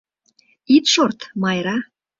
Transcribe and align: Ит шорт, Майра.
Ит 0.75 0.85
шорт, 0.93 1.19
Майра. 1.41 1.77